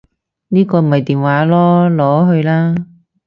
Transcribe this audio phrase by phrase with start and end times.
[0.47, 2.73] 呢個咪電話囉，攞去啦